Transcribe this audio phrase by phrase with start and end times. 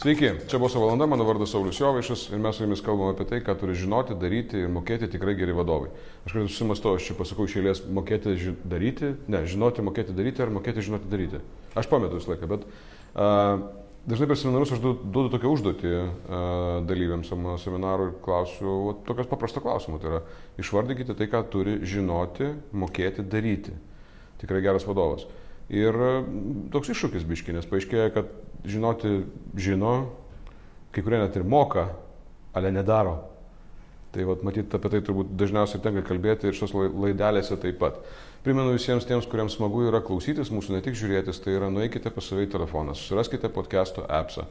[0.00, 3.40] Sveiki, čia buvo valanda, mano vardas Saulis Jovaišas ir mes su jumis kalbame apie tai,
[3.44, 5.90] ką turi žinoti, daryti ir mokėti tikrai geri vadovai.
[6.24, 10.40] Aš kartais susimastau, aš čia pasakau iš eilės mokėti ži daryti, ne, žinoti, mokėti daryti
[10.40, 11.42] ar mokėti žinoti daryti.
[11.76, 13.66] Aš pametu visą laiką, bet uh,
[14.08, 16.08] dažnai per seminarus aš duodu, tokią užduotį uh,
[16.88, 20.00] dalyviams mano seminarų ir klausiu o, tokios paprasto klausimo.
[20.00, 20.22] Tai yra
[20.64, 23.76] išvardinkite tai, ką turi žinoti, mokėti daryti.
[24.40, 25.28] Tikrai geras vadovas.
[25.70, 25.94] Ir
[26.74, 28.30] toks iššūkis biškinės, paaiškėjo, kad
[28.66, 29.20] žinoti
[29.54, 29.94] žino,
[30.90, 31.92] kai kurie net ir moka,
[32.54, 33.20] ale nedaro.
[34.10, 38.00] Tai vat, matyt, apie tai turbūt dažniausiai tenka kalbėti ir šios laidelėse taip pat.
[38.42, 42.26] Primenu visiems tiems, kuriems smagu yra klausytis mūsų, ne tik žiūrėtis, tai yra nueikite pas
[42.26, 44.48] savai telefoną, suraskite podcast'o appsą,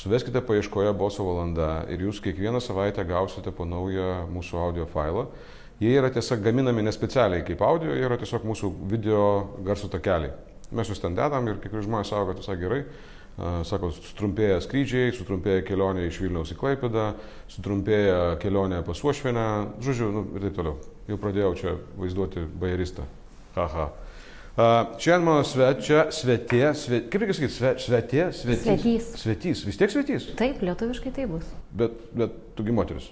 [0.00, 5.26] suveskite paieškoje boso valanda ir jūs kiekvieną savaitę gausite po naują mūsų audio failą.
[5.82, 9.24] Jie yra tiesiog gaminami nespecialiai kaip audio, jie yra tiesiog mūsų video
[9.66, 10.32] garso takeliai.
[10.74, 12.84] Mes juos ten dedam ir kai kurie žmonės savo, kad visai gerai.
[13.66, 17.08] Sako, sutrumpėja skrydžiai, sutrumpėja kelionė iš Vilniaus į Klaipėdą,
[17.50, 19.46] sutrumpėja kelionė pas Uošvienę,
[19.82, 20.76] žodžiu, nu, ir taip toliau.
[21.10, 23.08] Jau pradėjau čia vaizduoti bajaristą.
[23.56, 23.88] Haha.
[24.54, 28.62] Šiandien mano svečia, svetė, svet, kaip reikia sakyti, sve, svetė, svetys.
[28.62, 29.08] Svetys.
[29.24, 30.28] Svetys, vis tiek svetys.
[30.38, 31.48] Taip, lietuviškai tai bus.
[31.74, 33.10] Bet, bet tugi moteris.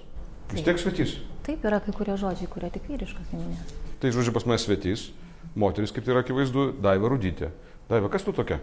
[0.52, 0.68] Vis Taip.
[0.68, 1.16] tiek svetys.
[1.42, 3.74] Taip yra kai kurie žodžiai, kurie tik vyriškas giminės.
[3.98, 5.08] Tai žodžiu pas mane svetys,
[5.58, 7.50] moteris, kaip tai yra akivaizdu, Daiva Rudytė.
[7.90, 8.60] Daiva, kas tu tokia?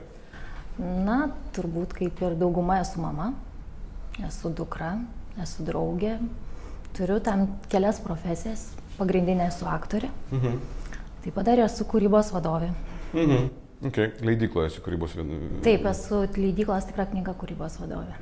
[0.80, 3.34] Na, turbūt kaip ir dauguma esu mama,
[4.26, 4.94] esu dukra,
[5.44, 6.18] esu draugė,
[6.98, 10.60] turiu tam kelias profesijas, pagrindinė esu aktorė, Mhm.
[11.24, 12.72] taip pat dar esu kūrybos vadovė.
[13.14, 13.50] Mhm.
[13.88, 14.12] Okay.
[14.22, 15.62] Leidykloje esi kūrybos vien.
[15.64, 18.14] Taip, esu leidyklos tikra knyga kūrybos vadovė.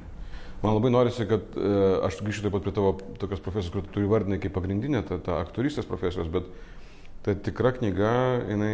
[0.62, 3.90] Man labai norisi, kad e, aš grįšiu taip pat prie tavo tokios profesijos, kur tu
[3.94, 6.46] turi vardinai kaip pagrindinė, ta, ta aktorystės profesijos, bet
[7.28, 8.12] ta tikra knyga,
[8.48, 8.74] jinai,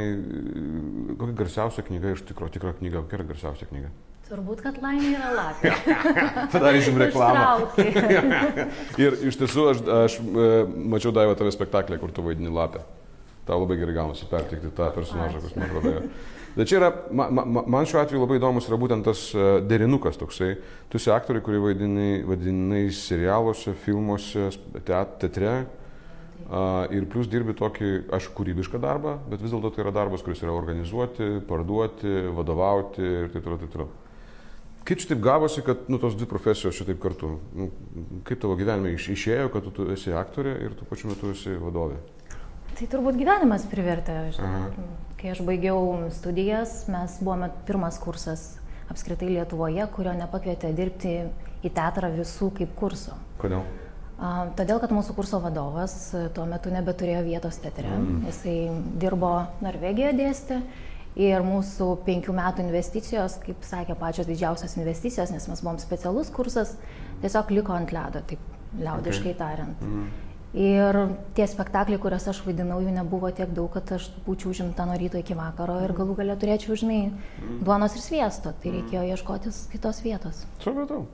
[1.17, 3.89] kokia garsiausia knyga iš tikro, tikra knyga, kokia yra garsiausia knyga?
[4.29, 5.71] Turbūt, kad laimė yra lapė.
[6.53, 7.65] Padarysim reklamą.
[9.03, 10.45] Ir iš tiesų aš, aš e,
[10.93, 12.85] mačiau Daiva tave spektaklį, kur tu vaidini lapę.
[13.43, 16.05] Tau labai gerai gaunasi perteikti tą personažą, kuris man atrodo.
[16.53, 19.47] Bet čia yra, ma, ma, ma- man šiuo atveju labai įdomus yra būtent tas e,
[19.67, 20.53] derinukas toksai.
[20.93, 24.51] Tu esi aktoriai, kurie vaidinai, vadinai serialuose, filmuose,
[24.85, 25.63] teat, teatre.
[26.93, 30.53] Ir plus dirbi tokį, aš kūrybišką darbą, bet vis dėlto tai yra darbas, kuris yra
[30.53, 33.91] organizuoti, parduoti, vadovauti ir taip toliau, taip toliau.
[34.83, 37.37] Kaip čia taip gavosi, kad nu, tos dvi profesijos šitaip kartu?
[37.55, 37.69] Nu,
[38.27, 41.55] kaip tavo gyvenime iš, išėjo, kad tu, tu esi aktorė ir tuo pačiu metu esi
[41.61, 42.01] vadovė?
[42.73, 44.17] Tai turbūt gyvenimas privertė.
[44.43, 44.65] Aha.
[45.21, 48.43] Kai aš baigiau studijas, mes buvome pirmas kursas
[48.91, 51.15] apskritai Lietuvoje, kurio nepakvietė dirbti
[51.63, 53.15] į teatrą visų kaip kurso.
[53.39, 53.63] Kodėl?
[54.57, 57.89] Todėl, kad mūsų kurso vadovas e, tuo metu nebeturėjo vietos teatre.
[57.89, 58.19] Mm.
[58.29, 58.57] Jisai
[59.01, 59.31] dirbo
[59.65, 60.59] Norvegijoje dėstė
[61.19, 66.75] ir mūsų penkių metų investicijos, kaip sakė, pačios didžiausios investicijos, nes mes buvom specialus kursas,
[67.25, 69.39] tiesiog liko ant ledo, taip liaudiškai okay.
[69.41, 69.83] tariant.
[69.83, 70.07] Mm.
[70.53, 70.97] Ir
[71.33, 75.17] tie spektakliai, kuriuos aš vaidinau, jų nebuvo tiek daug, kad aš būčiau užimta nuo ryto
[75.17, 76.99] iki vakaro ir galų galę turėčiau, žinai,
[77.65, 78.53] duonos ir sviesto.
[78.61, 80.43] Tai reikėjo ieškotis kitos vietos.
[80.61, 81.07] Supratau.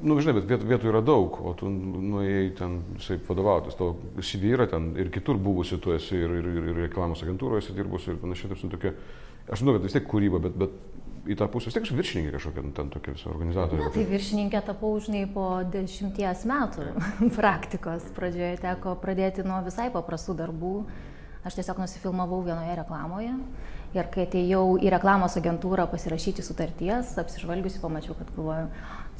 [0.00, 4.54] Nu, žinai, bet vietų, vietų yra daug, o tu nuėjai ten, šiaip vadovautis, tavo CV
[4.54, 8.22] yra ten ir kitur buvusi, tu esi ir, ir, ir, reklamos agentūroje esi dirbusi ir
[8.22, 8.94] panašiai, taip tokia,
[9.52, 10.78] aš žinau, kad vis tiek kūryba, bet, bet
[11.28, 13.84] į tą pusę vis tiek aš viršininkė kažkokia, nu, ten tokia visa organizatorė.
[13.84, 16.88] Na, tai viršininkė tapau, žinai, po dešimties metų
[17.38, 18.08] praktikos.
[18.16, 20.74] Pradžioje teko pradėti nuo visai paprastų darbų.
[21.44, 23.36] Aš tiesiog nusifilmavau vienoje reklamoje
[23.96, 28.66] ir kai atėjau į reklamos agentūrą pasirašyti sutarties, apsižvalgiusi, pamačiau, kad galvoju,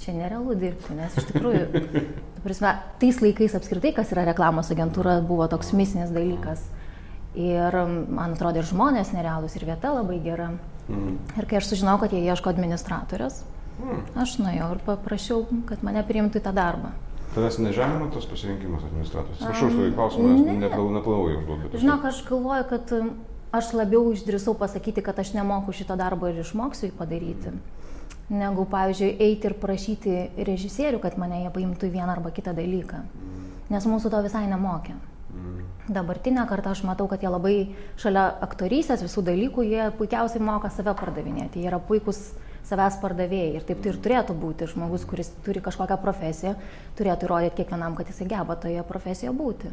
[0.01, 1.85] čia nerealu dirbti, nes iš tikrųjų,
[2.47, 6.67] prasme, tais laikais apskritai, kas yra reklamos agentūra, buvo toks misinis dalykas.
[7.39, 7.77] Ir
[8.11, 10.49] man atrodo, ir žmonės nerealūs, ir vieta labai gera.
[10.91, 11.19] Mm.
[11.39, 13.45] Ir kai aš sužinau, kad jie ieško administratorės,
[13.81, 14.03] Mm.
[14.21, 16.93] Aš nuėjau ir paprašiau, kad mane priimtų į tą darbą.
[17.35, 19.39] Tavęs nežemina tas pasirinkimas administratorius.
[19.39, 20.57] Atsiprašau, už tokį klausimą, nes ne.
[20.65, 21.69] neplanavau neplanavau užduoti.
[21.69, 23.13] bet Žinok, aš galvoju, kad um,
[23.53, 27.55] aš labiau išdrįsau pasakyti, kad aš nemoku šito darbo ir išmoksiu jį padaryti,
[28.31, 30.17] negu, pavyzdžiui, eiti ir prašyti
[30.47, 33.03] režisierių, kad mane jie paimtų į vieną arba kitą dalyką.
[33.71, 34.95] Nes mūsų to visai nemokė.
[35.31, 35.65] Mm.
[35.95, 37.57] Dabartinę kartą aš matau, kad jie labai
[37.99, 41.63] šalia aktorysės visų dalykų, jie puikiausiai moka save pardavinėti.
[41.63, 42.23] Jie yra puikūs
[42.67, 44.69] savęs pardavėjai ir taip tai ir turėtų būti.
[44.71, 46.55] Žmogus, kuris turi kažkokią profesiją,
[46.99, 49.73] turėtų įrodyti kiekvienam, kad jisai geba toje profesijoje būti.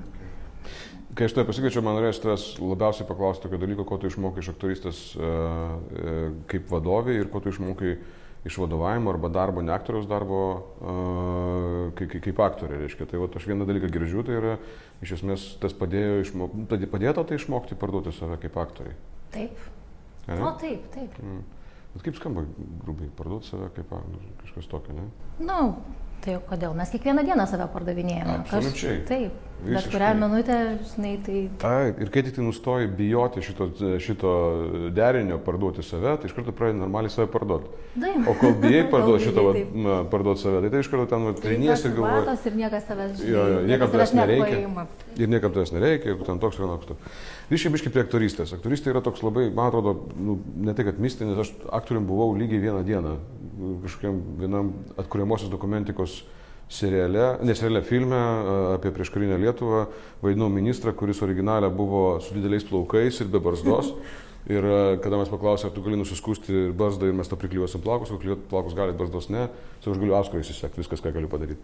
[1.17, 4.51] Kai aš tai pasikviečiau, man norėjosi tavęs labiausiai paklausti tokio dalyko, ko tu išmokai iš
[4.51, 6.13] aktoristės e, e,
[6.51, 7.95] kaip vadovė ir ko tu išmokai
[8.45, 10.43] iš vadovavimo arba darbo, ne aktoriaus darbo,
[10.77, 10.93] e,
[11.97, 13.09] kaip, kaip, aktorė, reiškia.
[13.09, 14.55] Tai va, aš vieną dalyką girdžiu, tai yra,
[15.01, 16.57] iš esmės, tas padėjo, išmok,
[16.93, 18.97] padėjo tai išmokti parduoti save kaip aktoriai.
[19.33, 19.69] Taip.
[20.27, 20.41] ane?
[20.43, 21.17] O taip, taip.
[21.23, 21.45] Mm.
[21.95, 22.45] Bet kaip skamba
[22.85, 25.09] grubiai, parduoti save kaip nu, kažkas tokio, ne?
[25.41, 26.73] Na, nu, Tai kodėl?
[26.77, 28.39] Mes kiekvieną dieną save pardavinėjame.
[28.41, 29.01] Absoliučiai.
[29.03, 29.09] Kaž...
[29.09, 29.56] Taip.
[29.57, 29.73] Visiškai.
[29.73, 30.55] Bet kurią minutę,
[30.85, 31.39] žinai, tai...
[31.57, 33.65] Taip, ir kai tik tai nustoji bijoti šito,
[34.03, 34.33] šito
[34.93, 37.71] derinio parduoti save, tai iš karto pradedi normaliai save parduoti.
[37.97, 38.27] Taip.
[38.29, 42.37] O kol bijai parduoti šito va, parduoti save, tai tai iš karto ten triniesi galvoje.
[42.51, 44.85] Ir niekas tavęs, žinai, jo, jo, niekam tavęs nereikia.
[45.17, 46.93] Ir niekam tavęs nereikia, jeigu ten toks vienoks.
[47.49, 48.53] Ryšiai biškai prie aktorystės.
[48.59, 50.37] Aktorystė yra toks labai, man atrodo, nu,
[50.69, 53.17] ne tai, kad mistinis, aš aktorium buvau lygiai vieną dieną
[53.83, 56.21] kažkokiam vienam atkuriamosios dokumentikos
[56.69, 58.19] seriale, ne seriale filme
[58.75, 59.85] apie prieškarinę Lietuvą,
[60.23, 63.93] vaidinau ministrą, kuris originalė buvo su dideliais plaukais ir be barzdos.
[64.47, 64.63] Ir
[65.03, 68.77] kada mes paklausėme, ar tu gali nusiskūsti barzdą ir mes tą priklijuosim plaukus, o plaukus
[68.77, 69.49] gali, barzdos ne,
[69.83, 71.59] tai aš galiu askorį įsisekti, viskas, ką galiu padaryti.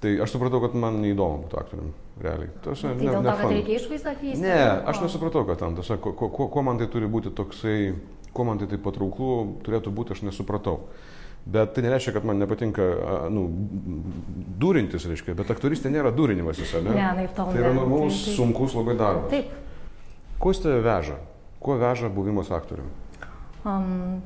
[0.00, 1.90] Tai aš supratau, kad man neįdomu būti aktoriumi,
[2.22, 2.52] realiai.
[2.62, 4.44] Tas, tai ne, dėl to, kad reikia išvaizdą keisti?
[4.46, 4.60] Ne,
[4.92, 7.76] aš nesupratau, kad tam, tas, ko, ko, ko man tai turi būti toksai,
[8.30, 9.34] kuo man tai taip patrauklų
[9.66, 10.78] turėtų būti, aš nesupratau.
[11.46, 12.84] Bet tai nereiškia, kad man nepatinka,
[13.32, 13.46] nu,
[14.60, 16.92] durintis, reiškia, bet aktoristė nėra durinimasis, ne?
[16.94, 17.48] Ne, naip tol.
[17.50, 19.30] Tai yra normalus, sunkus labai darbas.
[19.32, 19.54] Taip.
[20.40, 21.16] Kuo jis tave veža?
[21.60, 22.92] Kuo veža buvimas aktoriumi?
[23.64, 24.20] Um,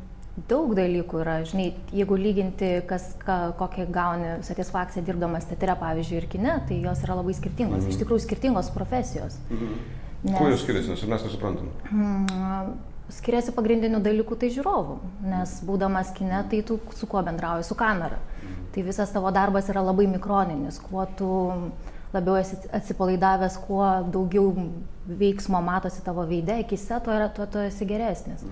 [0.50, 6.31] daug dalykų yra, žinai, jeigu lyginti, kas, ka, kokią gauni satisfakciją dirbdamas teatre, pavyzdžiui, ir
[6.31, 7.94] kine, tai jos yra labai skirtingos, -hmm.
[7.94, 9.38] iš tikrųjų skirtingos profesijos.
[9.50, 10.02] -hmm.
[10.25, 10.38] Nes...
[10.38, 11.69] Kuo jos skiriasi, nes mes nesuprantam?
[11.93, 12.75] Mm,
[13.12, 14.97] skiriasi pagrindinių dalykų tai žiūrovų,
[15.29, 18.21] nes būdamas kine, tai tu su kuo bendrauji, su kamera.
[18.75, 21.29] Tai visas tavo darbas yra labai mikroninis, kuo tu
[22.15, 23.85] labiau esi atsipalaidavęs, kuo
[24.15, 24.53] daugiau
[25.05, 28.45] veiksmo matosi tavo veide, akise, tuo, yra, tuo tu esi geresnis.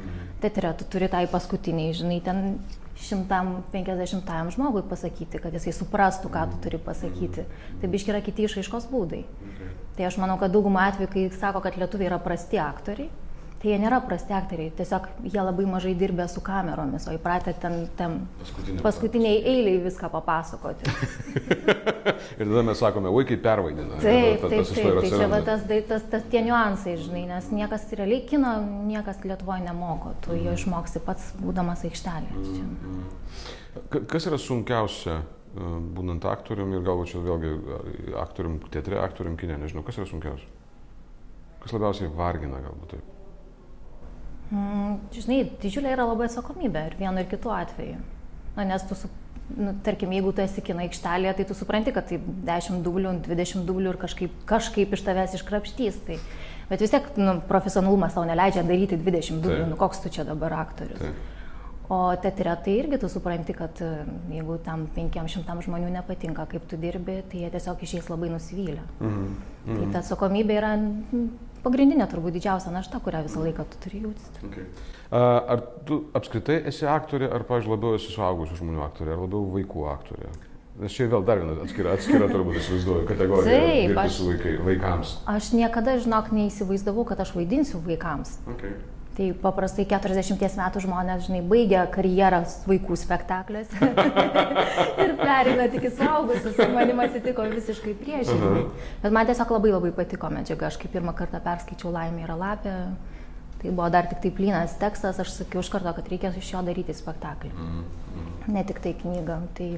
[0.43, 2.59] Teatre tu turi tai paskutiniai, žinai, ten
[3.03, 7.47] šimtam penkisdešimtajam žmogui pasakyti, kad jisai suprastų, ką tu turi pasakyti.
[7.81, 9.25] Tai biški yra kiti išaiškos būdai.
[9.97, 13.11] Tai aš manau, kad daugumą atvejų, kai sako, kad lietuviai yra prasti aktoriai,
[13.63, 17.85] tai jie nėra prasti aktoriai, tiesiog jie labai mažai dirbė su kameromis, o įpratę ten,
[17.99, 18.17] ten
[18.83, 20.91] paskutiniai eiliai viską papasakoti.
[22.41, 24.01] ir tada mes sakome, vaikai pervaidina.
[24.03, 27.23] Taip, ta, ta, taip, taip, tai čia va tas, tas, tas, tas tie niuansai, žinai,
[27.31, 28.57] nes niekas realiai kino,
[28.89, 32.35] niekas Lietuvoje nemoko, tu jo išmoksti pats būdamas aikštelė.
[32.35, 34.03] Mm, mm.
[34.11, 37.55] Kas yra sunkiausia e, būnant aktorium ir galbūt čia vėlgi
[38.19, 40.51] aktorium teatre, aktorium kine, nežinau, kas yra sunkiausia?
[41.63, 43.12] Kas labiausiai vargina galbūt taip?
[44.53, 48.01] Mm, žinai, didžiulė yra labai atsakomybė ir vienu ir kitu atveju.
[48.53, 48.97] Na, nes tu,
[49.57, 53.65] nu, tarkim, jeigu tu esi kino aikštelėje, tai tu supranti, kad tai 10 dublių, 20
[53.69, 56.03] dublių ir kažkaip, kažkaip iš tavęs iškrapštys.
[56.05, 56.19] Tai,
[56.69, 60.59] bet vis tiek nu, profesionalumas tau neleidžia daryti 20 dublių, nu, koks tu čia dabar
[60.61, 61.01] aktorius.
[61.01, 61.31] Taip.
[61.93, 63.89] O teatre tai irgi tu supranti, kad e,
[64.33, 68.85] jeigu tam 500 žmonių nepatinka, kaip tu dirbi, tai jie tiesiog išeis labai nusivylę.
[69.01, 69.81] Mm -hmm.
[69.81, 70.71] Tai ta atsakomybė yra
[71.65, 74.47] pagrindinė turbūt didžiausia našta, kurią visą laiką tu turi jausti.
[74.49, 74.69] Okay.
[75.13, 79.87] Ar tu apskritai esi aktorė, ar, pavyzdžiui, labiau esi suaugusių žmonių aktorė, ar labiau vaikų
[79.93, 80.33] aktorė?
[80.81, 83.59] Nes čia vėl dar viena atskira, atskira turbūt įsivaizduoju kategorija.
[83.61, 85.13] Taip, aš, vaikai, vaikams.
[85.29, 88.39] Aš niekada, žinok, neįsivaizdavau, kad aš vaidinsiu vaikams.
[88.55, 88.73] Okay.
[89.13, 93.91] Tai paprastai 40 metų žmonės, žinai, baigia karjerą vaikų spektakliuose
[95.05, 98.53] ir perina tik į suaugusius, o manim atsitiko visiškai priešingai.
[98.53, 98.87] Uh -huh.
[99.03, 102.77] Bet man tiesiog labai labai patiko medžiaga, aš kaip pirmą kartą perskaičiau Laimė yra lapė,
[103.63, 106.63] tai buvo dar tik tai plynas tekstas, aš sakiau iš karto, kad reikės iš jo
[106.63, 108.53] daryti spektaklį, uh -huh.
[108.55, 109.41] ne tik tai knygą.
[109.55, 109.71] Tai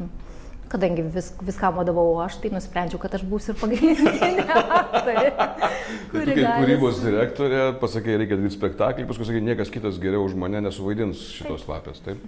[0.73, 5.25] kadangi vis, viskam vadovau aš, tai nusprendžiau, kad aš būsiu ir pagrindinė aktorė.
[6.15, 10.37] tai tu kaip kūrybos direktorė pasakė, reikia daryti spektaklį, paskui sakė, niekas kitas geriau už
[10.41, 12.23] mane nesuvaidins šitos lapės, taip?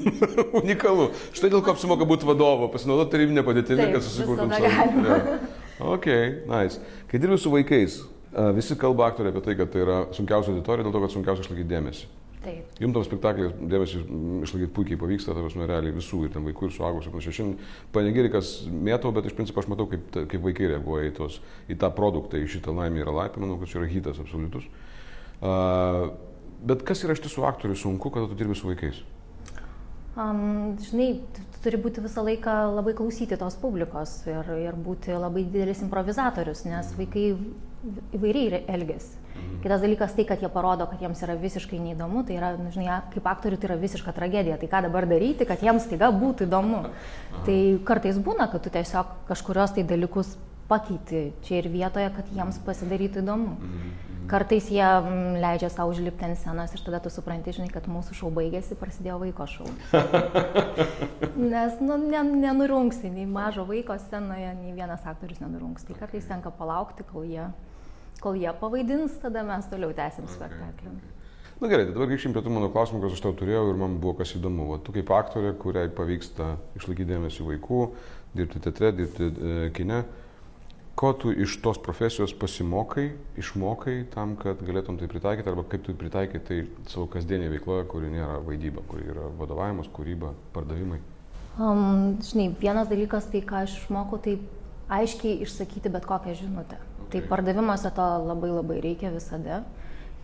[0.62, 1.10] Unikalu.
[1.36, 4.72] Štai dėl ko apsimoka būti vadovu, pasinaudoti tarybinę padėtimį, kad susikurtum savo.
[4.72, 5.20] Ja.
[5.82, 6.04] Ok,
[6.46, 6.78] nice.
[7.10, 7.96] Kai dirbi su vaikais,
[8.54, 11.72] visi kalba aktoriai apie tai, kad tai yra sunkiausia auditorija, dėl to, kad sunkiausia išlaikyti
[11.72, 12.06] dėmesį.
[12.44, 12.74] Taip.
[12.82, 14.00] Jums tam spektaklį dėmesį
[14.44, 17.36] išlaikyti puikiai pavyksta, ta prasme, realiai visų, ir ten vaikų, ir suaugusių, panašiai.
[17.38, 21.40] Šiandien panegirikas mėtau, bet iš principo aš matau, kaip, kaip vaikai reaguoja į, tos,
[21.72, 24.68] į tą produktą, į šitą laimę yra laipė, manau, kad čia yra hitas absoliutus.
[25.40, 26.12] Uh,
[26.68, 29.00] bet kas yra iš tiesų aktoriui sunku, kada tu dirbi su vaikais?
[30.14, 35.42] Um, žinai, tu turi būti visą laiką labai klausyti tos publikos ir, ir būti labai
[35.48, 37.32] didelis improvizatorius, nes vaikai
[38.16, 39.18] įvairiai elgesi.
[39.34, 39.60] Mhm.
[39.64, 43.00] Kitas dalykas tai, kad jie parodo, kad jiems yra visiškai neįdomu, tai yra, nu, žinai,
[43.14, 44.58] kaip aktoriui tai yra visiška tragedija.
[44.60, 46.84] Tai ką dabar daryti, kad jiems taiga būtų įdomu.
[46.86, 47.44] Aha.
[47.46, 50.36] Tai kartais būna, kad tu tiesiog kažkurios tai dalykus
[50.68, 53.54] pakeiti čia ir vietoje, kad jiems pasidarytų įdomu.
[53.58, 53.78] Mhm.
[53.78, 54.10] mhm.
[54.24, 58.14] Kartais jie m, leidžia savo užlipti ant scenos ir tada tu supranti, žinai, kad mūsų
[58.16, 59.68] šau baigėsi, prasidėjo vaiko šau.
[61.52, 65.84] Nes nu, ne, nenurungsi, nei mažo vaiko scenoje, nei vienas aktorius nenurungs.
[65.84, 67.50] Tai kartais tenka palaukti, kol jie
[68.22, 70.92] kol jie pavaidins, tada mes toliau tęsim spektaklį.
[70.92, 71.14] Okay, okay.
[71.60, 73.94] Na gerai, tai dabar grįžkim prie tų mano klausimų, kuriuos aš tau turėjau ir man
[74.02, 74.66] buvo kas įdomu.
[74.72, 77.78] Va, tu kaip aktorė, kuriai pavyksta išlaikyti dėmesį vaikų,
[78.34, 80.00] dirbti teatre, dirbti e, kine,
[80.98, 83.06] ko tu iš tos profesijos pasimokai,
[83.38, 88.10] išmokai tam, kad galėtum tai pritaikyti, arba kaip tu pritaikai tai savo kasdienėje veikloje, kuri
[88.12, 90.98] nėra vaidyba, kuri yra vadovavimas, kūryba, pardavimai.
[91.54, 94.40] Um, žinai, vienas dalykas, tai ką aš išmokau, tai
[94.90, 96.82] aiškiai išsakyti bet kokią žinutę.
[97.04, 97.20] Tai okay.
[97.20, 99.62] Tai pardavimuose to labai labai reikia visada.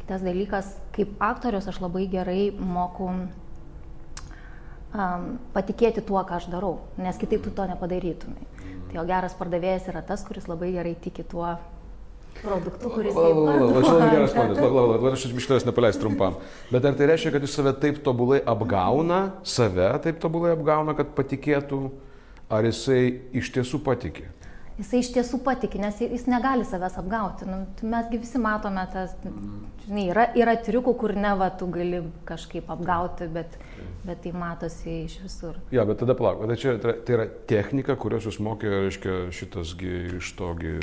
[0.01, 3.11] Kitas dalykas, kaip aktorius aš labai gerai moku
[4.95, 8.49] um, patikėti tuo, ką aš darau, nes kitaip tu to nepadarytumai.
[8.91, 11.53] Tai jo geras pardavėjas yra tas, kuris labai gerai tiki tuo
[12.41, 13.15] produktu, kuris...
[13.15, 16.41] Čia labai geras va, va, aš iš tavęs nepaleisiu trumpam.
[16.73, 21.15] Bet ar tai reiškia, kad jis save taip tobulai apgauna, save taip tobulai apgauna, kad
[21.19, 21.85] patikėtų,
[22.51, 23.03] ar jisai
[23.37, 24.31] iš tiesų patikė?
[24.81, 27.49] Jisai iš tiesų patiki, nes jis negali savęs apgauti.
[27.49, 29.15] Nu, mesgi visi matome tas,
[29.87, 33.59] žinai, yra, yra triukų, kur ne va, tu gali kažkaip apgauti, bet,
[34.07, 35.61] bet tai matosi iš visur.
[35.75, 40.35] Ja, bet tada palauk, tai, čia, tai, yra technika, kurios jūs mokė, reiškia, šitasgi iš
[40.39, 40.79] togi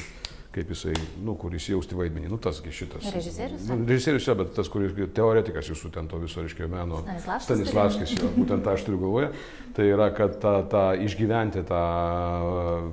[0.58, 3.06] kaip jisai, nu, kuris jausti vaidmenį, nu, tasgi šitas.
[3.14, 3.68] Režisierius?
[3.70, 7.04] Nu, režisierius, bet tas, kuris teoretikas jūsų ten to viso, reiškia, meno.
[7.46, 9.30] Stanislavskis, jo, būtent tą aš turiu galvoje.
[9.78, 11.84] Tai yra, kad tą, tą išgyventi tą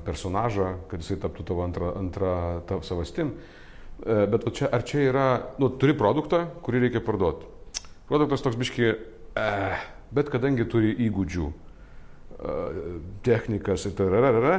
[0.04, 2.37] personažą, kad jisai taptų tavo antra, antra
[2.68, 3.33] tavo savastim.
[4.04, 5.26] E, bet čia, ar čia yra,
[5.62, 7.49] nu, turi produktą, kurį reikia parduoti.
[8.09, 8.94] Produktas toks biški,
[9.40, 12.80] eh, bet kadangi turi įgūdžių, eh,
[13.25, 14.56] technikas ir tai yra, yra, yra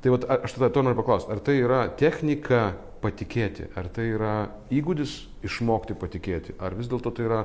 [0.00, 2.70] Tai vat, aš tada to noriu paklausti, ar tai yra technika
[3.04, 4.34] patikėti, ar tai yra
[4.72, 7.40] įgūdis išmokti patikėti, ar vis dėlto tai yra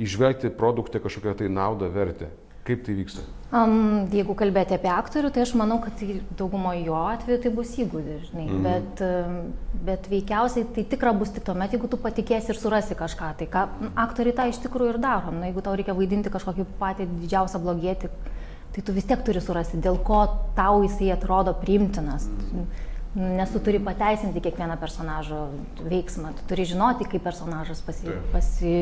[0.00, 2.32] išvelgti produktą kažkokią tai naudą, vertę.
[2.64, 3.20] Kaip tai vyksta?
[3.52, 7.74] Um, jeigu kalbėti apie aktorių, tai aš manau, kad tai daugumo jo atveju tai bus
[7.76, 8.46] įgūdis, žinai.
[8.46, 8.62] Mm -hmm.
[8.64, 13.34] bet, bet veikiausiai tai tikra bus tik tuomet, jeigu tu patikėsi ir surasi kažką.
[13.38, 13.66] Tai ką
[14.06, 15.30] aktoriai tą iš tikrųjų ir daro.
[15.30, 18.08] Na, jeigu tau reikia vaidinti kažkokį patį didžiausią blogietį,
[18.74, 20.24] tai tu vis tiek turi surasti, dėl ko
[20.56, 22.26] tau jisai atrodo priimtinas.
[23.14, 25.44] Nes tu turi pateisinti kiekvieną personažo
[25.86, 28.72] veiksmą, tu turi žinoti, kaip personažas pasi, pasi,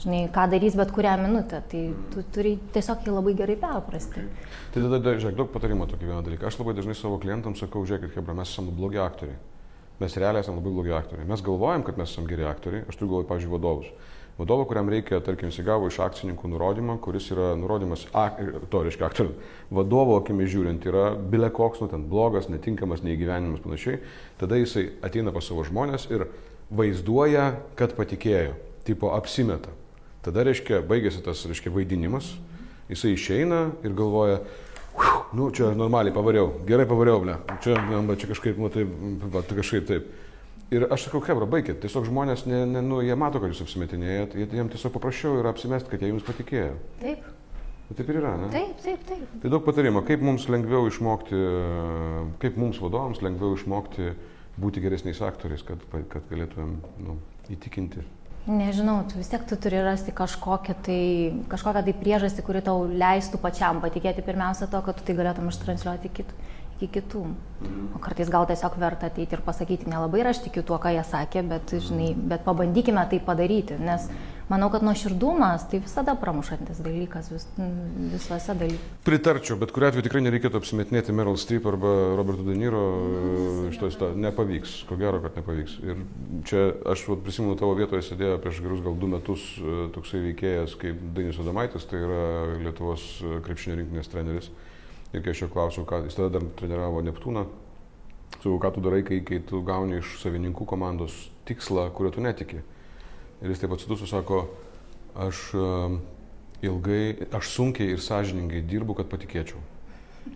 [0.00, 1.60] žinai, ką darys bet kurią minutę.
[1.68, 1.82] Tai
[2.14, 4.24] tu turi tiesiog jį labai gerai perprasti.
[4.72, 6.48] Tai tada, žiūrėk, daug patarimų tokį vieną dalyką.
[6.48, 9.36] Aš labai dažnai savo klientams sakau, žiūrėkit, Hebra, mes esame blogi aktoriai.
[10.00, 11.28] Mes realiai esame labai blogi aktoriai.
[11.28, 12.88] Mes galvojam, kad mes esame geri aktoriai.
[12.88, 13.92] Aš turiu galvoje, pavyzdžiui, vadovus
[14.40, 18.38] vadovo, kuriam reikia, tarkim, jis gavo iš akcininkų nurodymą, kuris yra nurodymas, ak,
[18.72, 19.34] to reiškia aktorių,
[19.76, 24.00] vadovo akimis žiūrint, yra bile koks, nu ten blogas, netinkamas, neįgyvenimas panašiai,
[24.40, 26.26] tada jisai ateina pas savo žmonės ir
[26.72, 28.56] vaizduoja, kad patikėjo,
[28.88, 29.74] tipo apsimeta.
[30.24, 32.32] Tada, reiškia, baigėsi tas, reiškia, vaidinimas,
[32.90, 34.40] jisai išeina ir galvoja,
[35.36, 37.76] nu, čia normaliai pavariau, gerai pavariau, ble, čia,
[38.16, 38.90] čia kažkaip, nu, taip,
[39.32, 40.10] va, kažkaip taip.
[40.70, 44.36] Ir aš sakau, kebra, baigit, tiesiog žmonės, ne, ne, nu, jie mato, kad jūs apsimetinėjat,
[44.38, 46.76] jiems tiesiog paprasčiau yra apsimesti, kad jie jums patikėjo.
[47.00, 47.24] Taip.
[47.88, 48.52] Bet taip ir yra, ne?
[48.54, 49.32] Taip, taip, taip.
[49.42, 51.40] Tai daug patarimo, kaip mums lengviau išmokti,
[52.44, 54.12] kaip mums vadovams lengviau išmokti
[54.62, 57.18] būti geresniais aktoriais, kad, kad galėtumėm nu,
[57.50, 58.06] įtikinti.
[58.46, 61.02] Nežinau, tu vis tiek tu turi rasti kažkokią tai,
[61.50, 66.14] kažkokią tai priežastį, kuri tau leistų pačiam patikėti pirmiausia to, kad tu tai galėtum ištransliuoti
[66.20, 66.46] kitų
[66.80, 67.22] iki kitų.
[67.60, 67.86] Mhm.
[67.94, 71.04] O kartais gal tiesiog verta ateiti ir pasakyti, nelabai ir aš tikiu tuo, ką jie
[71.04, 74.08] sakė, bet, žinai, bet pabandykime tai padaryti, nes
[74.48, 77.44] manau, kad nuoširdumas tai visada pramušantis dalykas vis,
[78.14, 78.96] visuose dalykuose.
[79.04, 82.82] Pritarčiau, bet kuriu atveju tikrai nereikėtų apsimetinėti Meryl Streep arba Roberto De Niro
[83.68, 84.10] iš to įsto.
[84.16, 85.76] Nepavyks, ko gero, kad nepavyks.
[85.84, 86.02] Ir
[86.48, 90.98] čia aš prisimenu tavo vietoje sėdėjo prieš gerus gal du metus e, toksai veikėjas kaip
[91.14, 92.24] Dainius Adomaitis, tai yra
[92.64, 93.06] Lietuvos
[93.44, 94.50] krepšinio rinkinės treneris.
[95.10, 97.46] Ir kai aš jo klausiau, ką jis tada dar treniravo Neptūną,
[98.36, 101.16] sakau, ką tu darai, kai, kai tu gauni iš savininkų komandos
[101.48, 102.62] tikslą, kurio tu netiki.
[103.40, 104.44] Ir jis taip atsidusiu, sako,
[105.18, 105.98] aš uh,
[106.62, 109.60] ilgai, aš sunkiai ir sąžiningai dirbu, kad patikėčiau.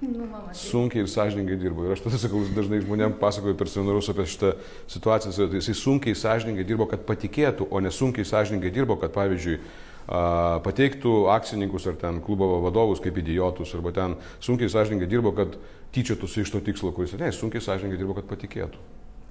[0.04, 0.24] Nu,
[0.56, 1.84] sunkiai ir sąžiningai dirbo.
[1.84, 4.54] Ir aš tada sakau, dažnai žmonėms pasakoju per seminarus apie šitą
[4.90, 5.34] situaciją.
[5.36, 9.58] Tai jisai sunkiai sąžiningai dirbo, kad patikėtų, o ne sunkiai sąžiningai dirbo, kad pavyzdžiui
[10.06, 15.56] pateiktų akcininkus ar ten klubo vadovus kaip idiotus, arba ten sunkiai sąžininkai dirbo, kad
[15.94, 18.82] tyčiotųsi iš to tikslo, kuris ne, sunkiai sąžininkai dirbo, kad patikėtų.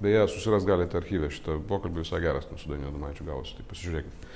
[0.02, 4.32] Beje, susiras galite archyvę šitą pokalbį visai geras, nu, su Danielu Domaičiu gavosi, tai pasižiūrėkite.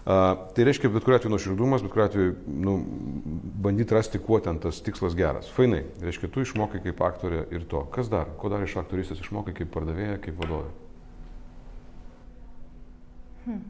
[0.00, 2.76] Uh, tai reiškia, bet kuriuo atveju nuoširdumas, bet kuriuo atveju nu,
[3.66, 5.50] bandyti rasti, kuo ten tas tikslas geras.
[5.52, 7.82] Fainai, reiškia, tu išmokai kaip aktorė ir to.
[7.92, 8.30] Kas dar?
[8.40, 10.72] Ko dar iš aktorystės išmokai kaip pardavėja, kaip vadovė?
[13.44, 13.60] Hmm.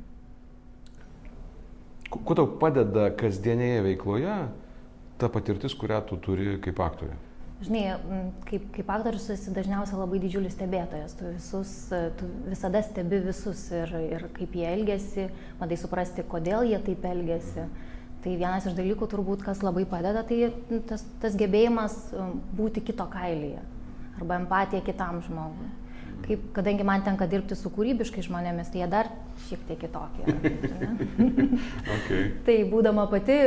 [2.10, 4.36] Kuo tau padeda kasdienėje veikloje
[5.20, 7.18] ta patirtis, kurią tu turi kaip aktorė?
[7.60, 7.82] žinai,
[8.48, 11.72] kaip, kaip aktorius esi dažniausiai labai didžiulis stebėtojas, tu, visus,
[12.18, 15.28] tu visada stebi visus ir, ir kaip jie elgesi,
[15.60, 17.66] bandai suprasti, kodėl jie taip elgesi.
[18.20, 20.50] Tai vienas iš dalykų turbūt, kas labai padeda, tai
[20.88, 21.94] tas, tas gebėjimas
[22.56, 23.62] būti kito kailyje
[24.20, 25.70] arba empatija kitam žmogui
[26.26, 29.10] kaip, kadangi man tenka dirbti su kūrybiškai žmonėmis, tai jie dar
[29.48, 30.24] šiek tiek kitokie.
[31.96, 32.22] okay.
[32.46, 33.38] Tai būdama pati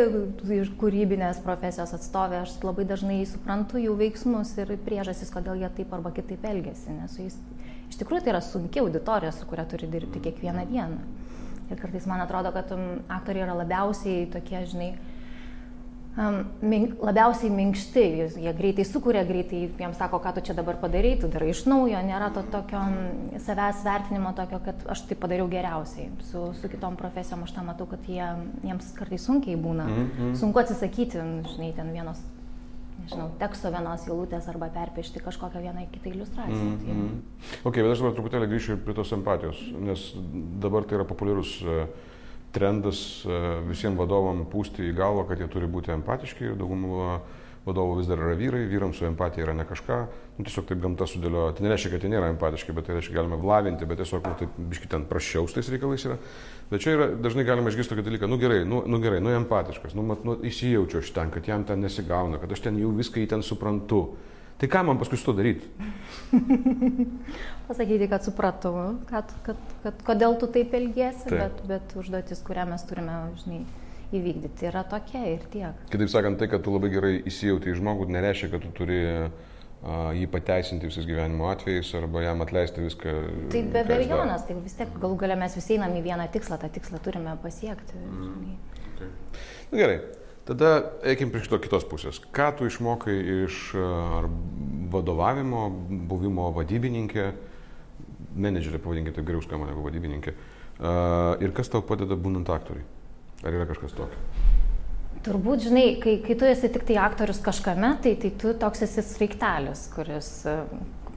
[0.57, 5.93] iš kūrybinės profesijos atstovė, aš labai dažnai suprantu jų veiksmus ir priežasis, kodėl jie taip
[5.95, 7.39] arba kitaip elgesi, nes su jais
[7.93, 11.01] iš tikrųjų tai yra sunki auditorija, su kuria turi dirbti kiekvieną dieną.
[11.71, 14.89] Ir kartais man atrodo, kad um, aktoriai yra labiausiai tokie, žinai,
[16.15, 18.01] labiausiai minkšti,
[18.37, 21.97] jie greitai sukuria, greitai jiems sako, ką tu čia dabar padarai, tu darai iš naujo,
[22.05, 22.81] nėra to tokio
[23.41, 26.11] savęs vertinimo tokio, kad aš tai padariau geriausiai.
[26.29, 28.29] Su, su kitom profesijom aš tą matau, kad jie,
[28.61, 30.37] jiems kartais sunkiai būna, mm -hmm.
[30.37, 31.17] sunku atsisakyti,
[31.55, 32.21] žinai, ten vienos,
[33.01, 36.63] nežinau, teksto vienos eilutės arba perpiešti kažkokią vieną kitą iliustraciją.
[36.63, 37.09] Mm -hmm.
[37.63, 40.13] Ok, bet aš dabar truputėlį grįšiu prie tos empatijos, nes
[40.61, 41.87] dabar tai yra populiarus uh,
[42.53, 47.21] trendas e, visiems vadovam pūsti į galvą, kad jie turi būti empatiški ir dauguma
[47.63, 49.99] vadovų vis dar yra vyrai, vyrams su empatija yra ne kažką,
[50.37, 51.53] nu, tiesiog taip gamta sudėlioja.
[51.55, 54.57] Tai nereiškia, kad jie nėra empatiški, bet tai reiškia, galime lavinti, bet tiesiog, nu, taip,
[54.71, 56.17] biški ten prašiau tais reikalais yra.
[56.71, 59.95] Bet čia yra, dažnai galima išgirsti tokį dalyką, nu gerai, nu, nu gerai, nu empatiškas,
[59.95, 63.23] nu, mat, nu įsijaučiu aš ten, kad jam ten nesigauna, kad aš ten jau viską
[63.23, 64.03] į ten suprantu.
[64.61, 65.67] Tai ką man paskui su to daryti?
[67.67, 68.75] Pasakyti, kad supratau,
[69.09, 71.39] kad, kad, kad kodėl tu taip elgiesi, taip.
[71.39, 73.63] Bet, bet užduotis, kurią mes turime, žinai,
[74.13, 75.81] įvykdyti, yra tokia ir tiek.
[75.91, 79.29] Kitaip sakant, tai, kad tu labai gerai įsijauti į žmogų, nereiškia, kad tu turi uh,
[80.15, 83.15] jį pateisinti visais gyvenimo atvejais arba jam atleisti viską.
[83.51, 86.69] Tai be abejonės, tai vis tiek galų galę mes visi einam į vieną tikslą, tą
[86.71, 87.99] tikslą turime pasiekti.
[87.99, 88.53] Mm.
[88.93, 89.09] Okay.
[89.71, 89.97] Na, gerai,
[90.43, 90.73] Tada
[91.07, 92.19] eikim prie šito kitos pusės.
[92.35, 94.27] Ką tu išmokai iš ar
[94.91, 95.69] vadovavimo,
[96.09, 97.29] buvimo vadybininkė,
[98.35, 100.33] menedžerė, pavadinkite, taip geriau skamba negu vadybininkė,
[101.45, 102.83] ir kas tau padeda būnant aktoriui?
[103.43, 104.19] Ar yra kažkas tokio?
[105.23, 109.03] Turbūt, žinai, kai, kai tu esi tik tai aktorius kažkame, tai, tai tu toks esi
[109.07, 110.29] sraigtelis, kuris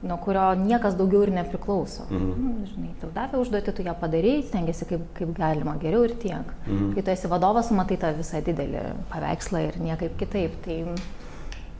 [0.03, 2.05] nuo kurio niekas daugiau ir nepriklauso.
[2.09, 2.43] Mhm.
[2.43, 6.53] Nu, žinai, tau davė užduoti, tu ją padarai, stengiasi kaip, kaip galima geriau ir tiek.
[6.67, 6.93] Mhm.
[6.95, 8.83] Kai tu esi vadovas, matai tą visą didelį
[9.13, 10.57] paveikslą ir niekaip kitaip.
[10.65, 10.79] Tai,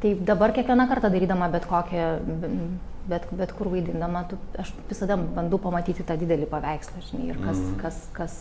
[0.02, 2.06] tai dabar kiekvieną kartą darydama bet kokią,
[3.08, 7.58] bet, bet kur vaidindama, tu, aš visada bandau pamatyti tą didelį paveikslą, žinai, ir kas,
[7.58, 7.82] mhm.
[7.84, 8.40] kas, kas,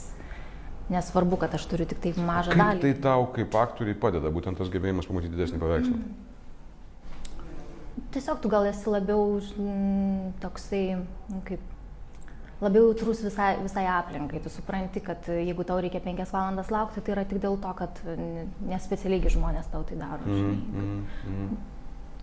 [0.86, 2.82] nesvarbu, kad aš turiu tik taip mažą kaip dalį.
[2.84, 5.98] Tai tau kaip aktoriai padeda, būtent tas gebėjimas pamatyti didesnį paveikslą.
[5.98, 6.32] Mhm
[8.12, 10.84] tiesiog tu gal esi labiau m, toksai,
[11.30, 11.62] nu, kaip,
[12.62, 14.40] labiau jautrus visai, visai aplinkai.
[14.44, 18.02] Tu supranti, kad jeigu tau reikia penkias valandas laukti, tai yra tik dėl to, kad
[18.66, 20.24] nespecialiai žmonės tau tai daro.
[20.26, 21.56] Mm, mm, mm.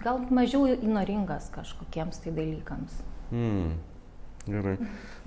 [0.04, 3.02] Gal mažiau įnoringas kažkokiems tai dalykams.
[3.32, 3.74] Mm.
[4.44, 4.74] Gerai.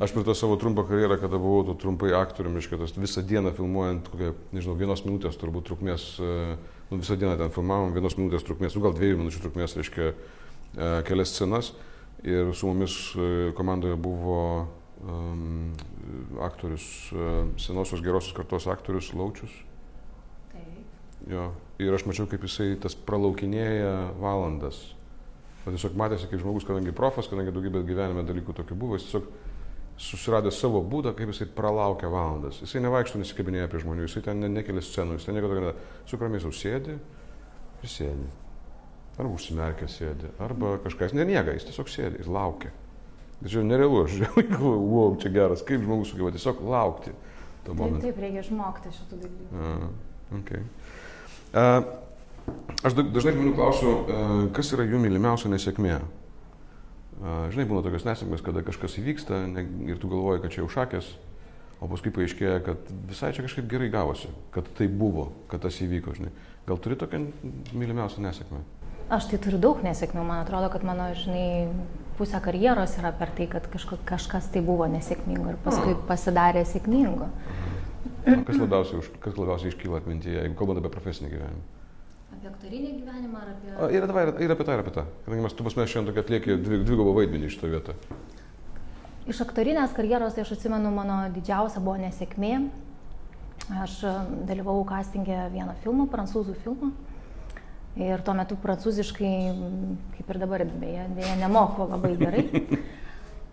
[0.05, 3.55] Aš per tą savo trumpą karjerą, kada buvau tu trumpai aktoriumi, iškai tas visą dieną
[3.57, 8.77] filmuojant, kokią, nežinau, vienos minutės turbūt trukmės, nu, visą dieną ten filmavom, vienos minutės trukmės,
[8.77, 10.36] nu, gal dviejų minučių trukmės, reiškia, E,
[11.09, 11.73] kelias scenas
[12.27, 14.69] ir su mumis e, komandoje buvo
[15.03, 15.73] um,
[16.41, 19.53] aktorius, e, senosios gerosios kartos aktorius Laučius.
[20.53, 20.85] Taip.
[21.31, 21.51] Jo.
[21.79, 24.81] Ir aš mačiau, kaip jisai tas pralaukinėja valandas.
[25.67, 29.29] O tiesiog matėsi, kaip žmogus, kadangi profas, kadangi daugybė gyvenime dalykų tokių buvo, jis tiesiog
[30.01, 32.61] susiradė savo būdą, kaip jisai pralaukia valandas.
[32.65, 35.87] Jisai nevaikšto, nesikabinėja prie žmonių, jisai ten nekelia scenų, jisai nieko tokio nedaro.
[36.09, 38.46] Su kuriamis jau sėdi ir sėdi.
[39.17, 42.73] Arba užsimerkęs sėdi, arba kažkas nemiega, jis tiesiog sėdi ir laukia.
[43.41, 47.13] Tačiau nerealu, aš galvoju, wow, čia geras, kaip žmogus sugeba tiesiog laukti.
[47.67, 49.47] Taip, taip, reikia išmokti šitų dalykų.
[49.61, 49.89] A,
[50.39, 50.61] okay.
[51.51, 51.65] a,
[52.87, 54.21] aš dažnai žmonių klausiu, a,
[54.57, 55.97] kas yra jų mylimiausia nesėkmė.
[55.97, 60.71] A, žinai, būna tokios nesėkmės, kada kažkas įvyksta ne, ir tu galvoji, kad čia jau
[60.77, 61.11] šakės,
[61.81, 66.17] o paskui paaiškėja, kad visai čia kažkaip gerai gavosi, kad tai buvo, kad tas įvyko,
[66.17, 66.33] žinai.
[66.69, 67.21] Gal turi tokią
[67.77, 68.63] mylimiausią nesėkmę?
[69.07, 71.69] Aš tai turiu daug nesėkmių, man atrodo, kad mano, žinai,
[72.19, 76.03] pusė karjeros yra per tai, kad kažko, kažkas tai buvo nesėkmingo ir paskui mm.
[76.09, 77.29] pasidarė sėkmingo.
[78.27, 81.63] O kas labiausiai, kas labiausiai iškyla atmintyje, jeigu kalbant apie profesinį gyvenimą?
[82.35, 83.75] Apie aktorinį gyvenimą ar apie...
[83.77, 85.05] O, ir, ir, ir apie tą, ir apie tą.
[85.29, 87.95] Kadangi mes, tu pas mes šiandien tokia atlieki dvigubą vaidmenį iš to vietą.
[89.31, 92.57] Iš aktorinės karjeros, tai aš atsimenu, mano didžiausia buvo nesėkmė.
[93.83, 94.01] Aš
[94.47, 96.91] dalyvavau castingė vieno filmo, prancūzų filmo.
[97.97, 99.33] Ir tuo metu prancūziškai,
[100.19, 102.45] kaip ir dabar, beje, beje nemoku labai gerai.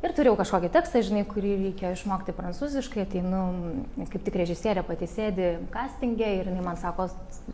[0.03, 3.43] Ir turėjau kažkokį tekstą, žinai, kurį reikėjo išmokti prancūziškai, tai, nu,
[4.11, 7.07] kaip tik režisierė pati sėdi castingė ir jinai man sako,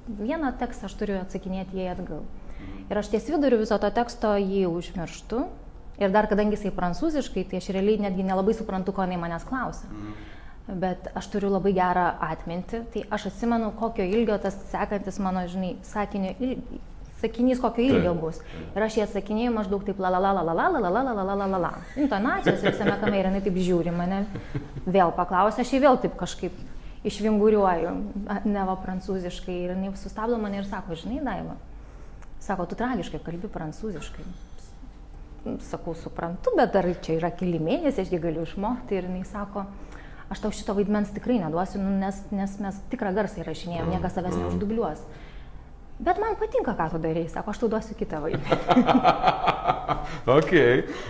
[0.07, 2.23] vieną tekstą aš turiu atsakinėti jai atgal.
[2.89, 5.43] Ir aš ties viduriu viso to teksto jį užmirštu.
[6.01, 9.85] Ir dar kadangi jisai prancūziškai, tai aš realiai netgi nelabai suprantu, ko jinai manęs klausia.
[9.91, 10.28] Mhm.
[10.69, 15.73] Bet aš turiu labai gerą atmintį, tai aš atsimenu, kokio ilgio tas sekantis mano, žinai,
[15.87, 16.81] sakinio ilgio
[17.21, 18.39] sakinys kokio ilgio bus.
[18.75, 21.13] Ir aš jį atsakinėjau maždaug taip la la la la la la la la la
[21.13, 21.71] la la la la la.
[21.99, 24.23] Intonacijos visame kame ir jinai taip žiūri mane.
[24.87, 26.55] Vėl paklausė, aš jį vėl taip kažkaip
[27.09, 27.95] išvinguriuoju,
[28.47, 29.57] neva prancūziškai.
[29.65, 31.57] Ir jinai sustabdo mane ir sako, žinai, Daiva,
[32.43, 34.27] sako, tu tragiškai kalbi prancūziškai.
[35.63, 38.99] Sakau, suprantu, bet dar čia yra keli mėnesiai, aš jį galiu išmokti.
[38.99, 39.65] Ir jinai sako,
[40.29, 45.03] aš tau šito vaidmens tikrai neduosiu, nes, nes mes tikrą garsą įrašinėjom, niekas savęs neuždubliuos.
[45.03, 45.25] Mm.
[45.99, 48.83] Bet man patinka, ką tu darai, sako, aš tau duosiu kitą vaidmenį.
[50.37, 50.53] ok,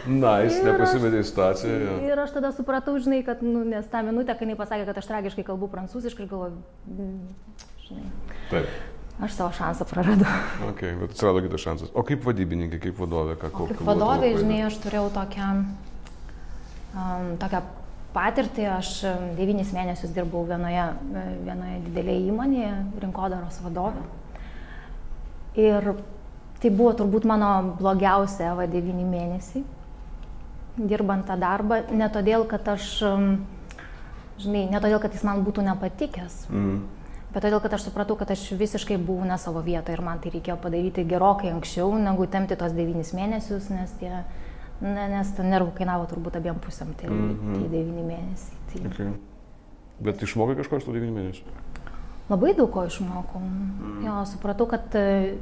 [0.10, 1.76] nice, nepasimetė į situaciją.
[1.84, 1.98] Ja.
[2.08, 5.10] Ir aš tada supratau, žinai, kad, nu, nes tą minutę, kai jinai pasakė, kad aš
[5.12, 6.58] tragiškai kalbu prancūziškai, galvoju,
[6.90, 8.10] mm, žinai.
[8.50, 8.74] Taip.
[9.28, 10.34] Aš savo šansą praradau.
[10.72, 11.94] Ok, bet atsirado kitas šansas.
[11.94, 13.78] O kaip vadybininkė, kaip vadovė, ką kalbate?
[13.78, 15.52] Kaip vadovė, žinai, aš turėjau tokią,
[16.96, 17.62] um, tokią
[18.14, 18.94] patirtį, aš
[19.38, 20.86] devynis mėnesius dirbau vienoje,
[21.46, 22.72] vienoje didelėje įmonėje,
[23.04, 24.06] rinkodaros vadovė.
[25.60, 25.92] Ir
[26.62, 29.64] tai buvo turbūt mano blogiausia va devyni mėnesiai,
[30.80, 32.92] dirbant tą darbą, ne todėl, kad aš,
[34.40, 36.76] žinai, ne todėl, kad jis man būtų nepatikęs, mm.
[37.34, 40.34] bet todėl, kad aš supratau, kad aš visiškai buvau ne savo vietoje ir man tai
[40.36, 44.24] reikėjo padaryti gerokai anksčiau, negu temti tos devynis mėnesius, nes tie,
[44.82, 47.58] ne, nes ten nervų kainavo turbūt abiem pusėm tie, mm -hmm.
[47.58, 48.62] tie devyni mėnesiai.
[48.72, 48.84] Tai...
[48.92, 49.12] Okay.
[50.00, 51.58] Bet išmokai kažko iš tų devynių mėnesių?
[52.30, 53.42] Labai daug ko išmokau.
[53.42, 54.06] Mm.
[54.06, 55.36] Jo, supratau, kad e,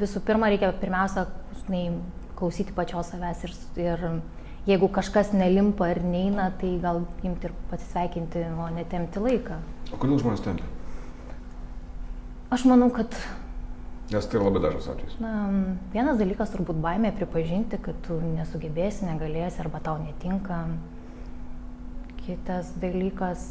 [0.00, 1.26] visų pirma reikia pirmiausia
[1.64, 1.98] žinai,
[2.38, 4.04] klausyti pačios savęs ir, ir
[4.68, 9.58] jeigu kažkas nelimpa ir neina, tai gal imti ir pasisveikinti, o netemti laiką.
[9.92, 10.64] O kodėl žmonės tempia?
[12.54, 13.12] Aš manau, kad...
[14.08, 15.18] Nes tai labai dažnas atvejis.
[15.20, 15.32] Na,
[15.92, 20.62] vienas dalykas turbūt baimė pripažinti, kad tu nesugebėsi, negalėsi arba tau netinka.
[22.22, 23.50] Kitas dalykas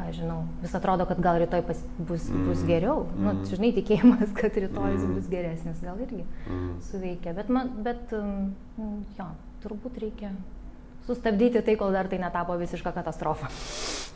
[0.00, 2.46] ką žinau, vis atrodo, kad gal rytoj pas, bus, mm.
[2.48, 3.04] bus geriau.
[3.04, 3.26] Mm.
[3.26, 5.12] Nu, žinai, tikėjimas, kad rytoj mm.
[5.18, 6.72] bus geresnis, gal irgi mm.
[6.88, 7.34] suveikia.
[7.36, 8.50] Bet, man, bet um,
[9.18, 9.28] jo,
[9.64, 10.32] turbūt reikia
[11.08, 13.50] sustabdyti tai, kol dar tai netapo visišką katastrofą.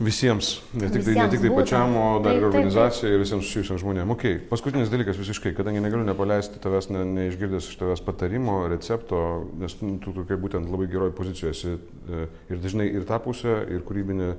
[0.02, 3.78] Visiems, ne tik, tai, ne tik tai pačiam, o dar ir organizacijai ir visiems susijusiems
[3.84, 4.10] žmonėms.
[4.10, 9.20] Ok, paskutinis dalykas visiškai, kadangi negaliu nepaleisti tavęs, ne, neišgirdęs iš tavęs patarimo, recepto,
[9.60, 13.60] nes nu, tu tokia būtent labai geroji pozicijoje esi e, ir dažnai ir tą pusę,
[13.70, 14.32] ir kūrybinę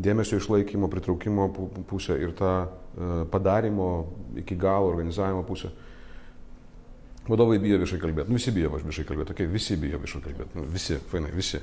[0.00, 1.50] dėmesio išlaikymo, pritraukimo
[1.90, 3.90] pusę ir tą e, padarimo
[4.40, 5.68] iki galo, organizavimo pusę.
[7.28, 8.32] Vadovai bijo viešai kalbėti.
[8.32, 9.36] Nu, visi bijo viešai kalbėti.
[9.36, 10.56] Okay, visi bijo viešai kalbėti.
[10.56, 11.60] Nu, visi, fainai, visi.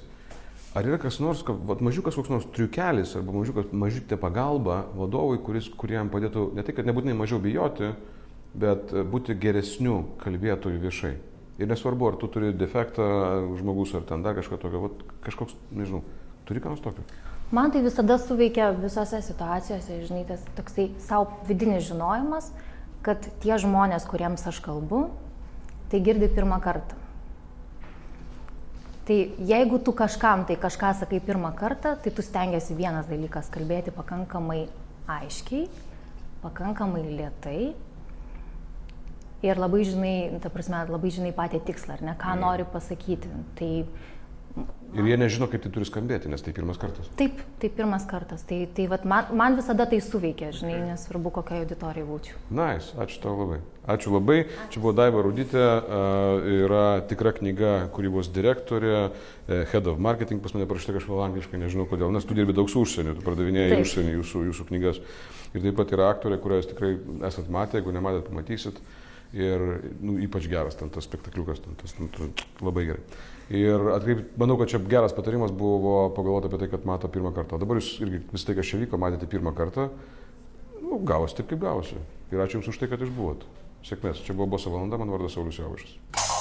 [0.75, 5.37] Ar yra kas nors, kad vat, mažiukas koks nors triukelis arba mažiukas, mažytė pagalba vadovui,
[5.39, 7.93] kuris, kuriam padėtų ne tai, kad nebūtinai mažiau bijoti,
[8.59, 11.13] bet e, būti geresniu kalbėtoju viešai.
[11.63, 13.05] Ir nesvarbu, ar tu turi defektą
[13.55, 16.03] žmogus ar ten dar kažką tokio, vat, kažkoks, nežinau,
[16.49, 17.07] turi ką nors tokio.
[17.55, 22.51] Man tai visada suveikia visose situacijose, žinai, tas toksai savo vidinis žinojimas,
[23.05, 25.05] kad tie žmonės, kuriems aš kalbu,
[25.87, 27.04] tai girdi pirmą kartą.
[29.05, 33.93] Tai jeigu tu kažkam tai kažką sakai pirmą kartą, tai tu stengiasi vienas dalykas kalbėti
[33.93, 34.63] pakankamai
[35.05, 35.67] aiškiai,
[36.41, 37.59] pakankamai lietai
[39.45, 42.41] ir labai žinai, ta prasme, labai žinai patį tikslą, ar ne, ką mm.
[42.41, 43.29] nori pasakyti.
[43.59, 43.71] Tai
[44.95, 47.09] Ir jie nežino, kaip tai turi skambėti, nes tai pirmas kartas.
[47.19, 48.45] Taip, tai pirmas kartas.
[48.47, 50.85] Tai, tai vat, man, man visada tai suveikia, žinai, okay.
[50.93, 52.39] nesvarbu, kokia auditorija būčiau.
[52.47, 53.59] Nais, nice, ačiū tau labai.
[53.91, 54.37] Ačiū labai.
[54.45, 54.69] Ačiū.
[54.71, 60.55] Čia buvo Daiva Rudytė, uh, yra tikra knyga kūrybos direktorė, uh, Head of Marketing, pas
[60.55, 64.15] mane parašyta kažkaip angliškai, nežinau kodėl, nes tu dirbi daug su užsieniu, tu pardavinėjai užsienį
[64.21, 65.03] jūsų, jūsų knygas.
[65.51, 66.95] Ir taip pat yra aktorė, kurią jūs tikrai
[67.27, 68.79] esat matę, jeigu nematėt, pamatysit.
[69.33, 69.63] Ir
[69.99, 72.09] nu, ypač geras ten tas spektakliukas, ten, tas, nu,
[72.63, 73.01] labai gerai.
[73.55, 77.59] Ir atkreip, manau, kad čia geras patarimas buvo pagalvoti apie tai, kad mato pirmą kartą.
[77.61, 79.89] Dabar jūs irgi vis tai, kas čia vyko, matėte pirmą kartą.
[80.81, 81.99] Nu, gavosi taip, kaip gavosi.
[82.31, 83.45] Ir ačiū Jums už tai, kad išbuvot.
[83.85, 84.23] Sėkmės.
[84.25, 86.34] Čia buvo Boso valanda, man vardas Saulis Jauvišas.